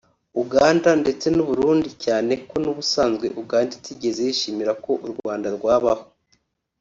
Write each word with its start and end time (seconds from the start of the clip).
Uganda 0.43 0.89
ndetse 1.01 1.25
n’u 1.35 1.45
Burundi 1.49 1.89
cyane 2.03 2.31
ko 2.47 2.55
n’ubusanzwe 2.63 3.25
Uganda 3.41 3.71
itigeze 3.79 4.19
yishimira 4.27 4.71
ko 4.83 4.91
u 5.05 5.07
Rwanda 5.13 5.47
rwabaho 5.57 6.05